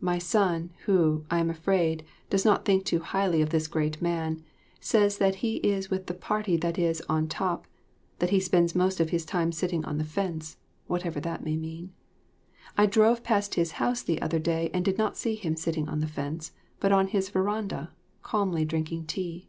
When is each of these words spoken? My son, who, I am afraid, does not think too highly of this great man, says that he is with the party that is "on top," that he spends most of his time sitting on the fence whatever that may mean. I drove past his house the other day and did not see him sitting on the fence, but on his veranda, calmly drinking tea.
My 0.00 0.18
son, 0.18 0.72
who, 0.86 1.24
I 1.30 1.38
am 1.38 1.48
afraid, 1.48 2.04
does 2.28 2.44
not 2.44 2.64
think 2.64 2.84
too 2.84 2.98
highly 2.98 3.40
of 3.40 3.50
this 3.50 3.68
great 3.68 4.02
man, 4.02 4.42
says 4.80 5.18
that 5.18 5.36
he 5.46 5.58
is 5.58 5.88
with 5.88 6.06
the 6.08 6.12
party 6.14 6.56
that 6.56 6.76
is 6.76 7.00
"on 7.08 7.28
top," 7.28 7.68
that 8.18 8.30
he 8.30 8.40
spends 8.40 8.74
most 8.74 8.98
of 8.98 9.10
his 9.10 9.24
time 9.24 9.52
sitting 9.52 9.84
on 9.84 9.96
the 9.96 10.02
fence 10.04 10.56
whatever 10.88 11.20
that 11.20 11.44
may 11.44 11.54
mean. 11.56 11.92
I 12.76 12.86
drove 12.86 13.22
past 13.22 13.54
his 13.54 13.70
house 13.78 14.02
the 14.02 14.20
other 14.20 14.40
day 14.40 14.70
and 14.74 14.84
did 14.84 14.98
not 14.98 15.16
see 15.16 15.36
him 15.36 15.54
sitting 15.54 15.88
on 15.88 16.00
the 16.00 16.08
fence, 16.08 16.50
but 16.80 16.90
on 16.90 17.06
his 17.06 17.28
veranda, 17.30 17.92
calmly 18.22 18.64
drinking 18.64 19.06
tea. 19.06 19.48